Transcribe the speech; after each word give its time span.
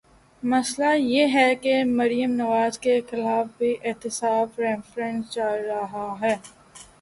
مسئلہ 0.43 0.93
یہ 0.95 1.27
ہے 1.33 1.53
کہ 1.55 1.83
مریم 1.87 2.31
نواز 2.31 2.79
کے 2.79 2.99
خلاف 3.09 3.45
بھی 3.57 3.75
احتساب 3.83 4.59
ریفرنس 4.59 5.29
چل 5.29 5.65
رہا 5.69 6.13
ہے۔ 6.21 6.35